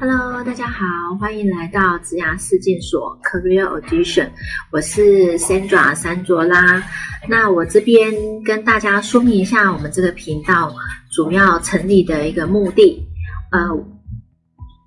[0.00, 4.30] Hello，大家好，欢迎来到职涯世界所 Career Audition，
[4.72, 6.82] 我是 Sandra 三卓拉。
[7.28, 8.10] 那我这边
[8.42, 10.74] 跟大家说明一下，我们这个频道
[11.12, 13.06] 主要成立的一个目的。
[13.52, 13.68] 呃，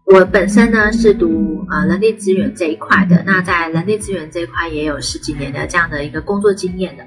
[0.08, 7.06] 我本身呢是读呃人力资源这一块的，那在人力资源这一块也有十几年的这样的一个工作经验的。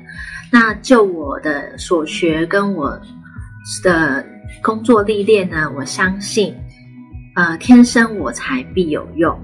[0.52, 3.00] 那就我的所学跟我
[3.82, 4.24] 的
[4.62, 6.54] 工作历练呢，我相信。
[7.36, 9.38] 呃，天生我材必有用。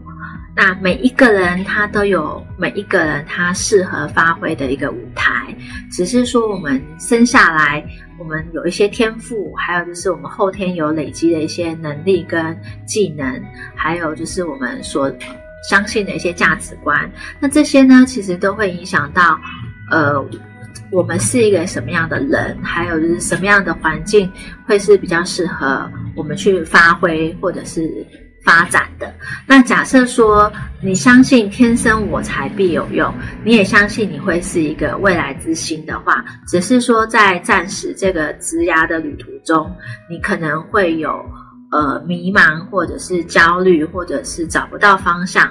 [0.57, 5.55] 那每一个人他都有每一个人他适合发挥的一个舞台，
[5.91, 7.85] 只是说我们生下来，
[8.19, 13.43] 我们有一些天赋，还有就是我们后天有累积的一些能力跟技能，
[13.75, 15.11] 还有就是我们所
[15.69, 17.11] 相信的一些价值观。
[17.41, 19.39] 那这些呢，其实都会影响到
[19.91, 20.25] 呃。
[20.91, 24.31] 我们是一个什么样的人，还有就是什么样的环境
[24.67, 28.07] 会是比较适合我们去发挥或者是
[28.45, 29.13] 发展的。
[29.47, 33.13] 那假设说你相信天生我材必有用，
[33.45, 39.71] 你也相信你会是一个未来之星的话，只是说在暂时这个职涯的旅途中，
[40.11, 41.25] 你可能会有。
[41.75, 45.51] 呃，迷茫或者是焦虑，或者是找不到方向，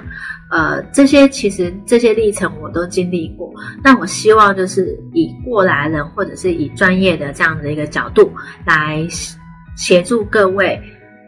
[0.52, 3.52] 呃，这些其实这些历程我都经历过。
[3.82, 8.32] 那我希望就是以过来人，或者是以专业的这样的一个角度
[8.64, 9.04] 来
[9.76, 10.80] 协助各位，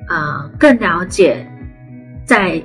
[0.09, 1.47] 呃，更了解
[2.25, 2.63] 在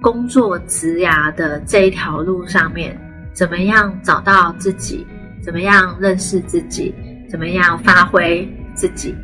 [0.00, 2.98] 工作职涯的这一条路上面，
[3.32, 5.06] 怎么样找到自己，
[5.42, 6.94] 怎么样认识自己，
[7.28, 9.14] 怎么样发挥自己，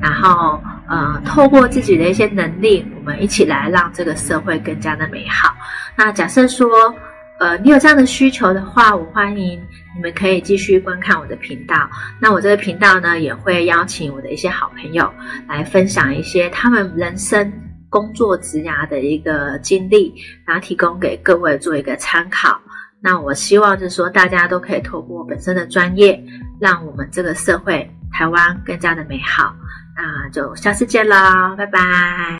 [0.00, 0.62] 然后。
[0.88, 5.52] 呃，透过自己的一些能力，我们一起来让这个社会更加的美好。
[5.96, 6.94] 那假设说，
[7.38, 9.60] 呃，你有这样的需求的话，我欢迎
[9.94, 11.88] 你们可以继续观看我的频道。
[12.18, 15.12] 那我这个频道呢，也会邀请我的一些好朋友
[15.46, 17.52] 来分享一些他们人生
[17.90, 20.14] 工作职涯的一个经历，
[20.46, 22.58] 然后提供给各位做一个参考。
[23.02, 26.18] 那我希望就是说，大家都可以透过本身的专业，
[26.58, 29.54] 让我们这个社会台湾更加的美好。
[29.94, 32.34] 那就下次见啦，拜拜。